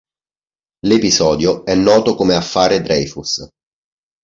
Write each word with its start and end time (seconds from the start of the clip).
L'episodio 0.87 1.63
è 1.63 1.75
noto 1.75 2.15
come 2.15 2.33
"Affare 2.33 2.81
Dreyfus". 2.81 3.47